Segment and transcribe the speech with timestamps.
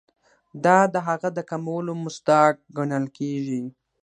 [0.65, 3.61] دا د هغه د کمولو مصداق ګڼل کیږي.